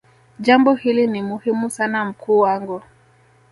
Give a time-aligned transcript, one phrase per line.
[0.39, 2.81] jambo hili ni muhimu sana mkuu wangu